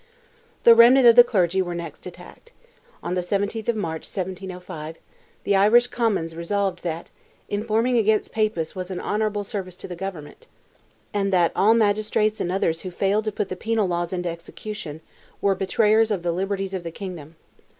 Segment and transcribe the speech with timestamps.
[0.63, 2.53] The remnant of the clergy were next attacked.
[3.03, 4.97] On the 17th of March, 1705,
[5.43, 7.11] the Irish Commons resolved, that
[7.49, 10.47] "informing against Papists was an honourable service to the government,"
[11.13, 15.01] and that all magistrates and others who failed to put the penal laws into execution,
[15.39, 17.35] "were betrayers of the liberties of the kingdom."